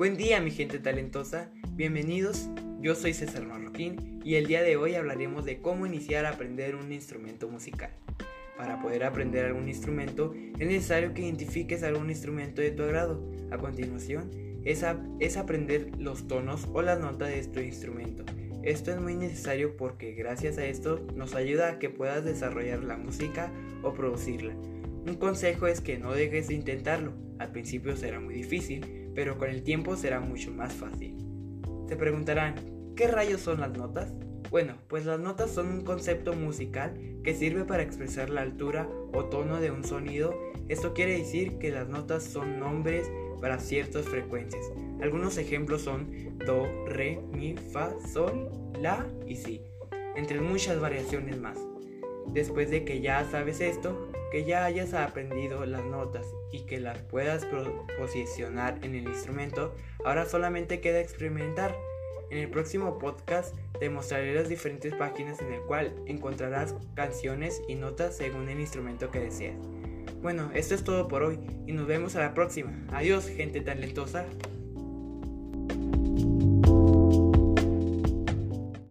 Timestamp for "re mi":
46.86-47.54